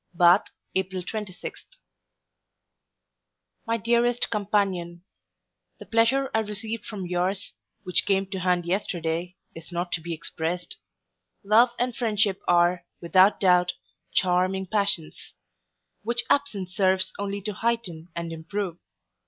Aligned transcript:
BATH, 0.15 0.45
April 0.73 1.03
26. 1.03 1.63
MY 3.67 3.77
DEAREST 3.77 4.31
COMPANION, 4.31 5.03
The 5.77 5.85
pleasure 5.85 6.31
I 6.33 6.39
received 6.39 6.87
from 6.87 7.05
yours, 7.05 7.53
which 7.83 8.07
came 8.07 8.25
to 8.31 8.39
hand 8.39 8.65
yesterday, 8.65 9.35
is 9.53 9.71
not 9.71 9.91
to 9.91 10.01
be 10.01 10.11
expressed. 10.11 10.77
Love 11.43 11.69
and 11.77 11.95
friendship 11.95 12.41
are, 12.47 12.83
without 12.99 13.39
doubt, 13.39 13.73
charming 14.11 14.65
passions; 14.65 15.35
which 16.01 16.23
absence 16.31 16.75
serves 16.75 17.13
only 17.19 17.39
to 17.43 17.53
heighten 17.53 18.09
and 18.15 18.33
improve. 18.33 18.79